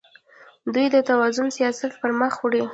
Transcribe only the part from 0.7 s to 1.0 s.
دوی د